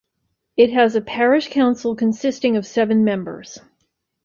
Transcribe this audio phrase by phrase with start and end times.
[0.57, 3.59] It has a parish council consisting of seven members.